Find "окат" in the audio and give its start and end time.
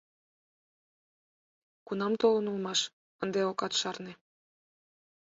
3.51-3.73